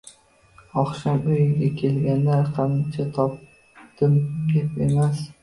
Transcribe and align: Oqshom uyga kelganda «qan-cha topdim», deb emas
Oqshom 0.83 1.19
uyga 1.33 1.69
kelganda 1.81 2.39
«qan-cha 2.57 3.07
topdim», 3.19 4.19
deb 4.57 4.83
emas 4.89 5.25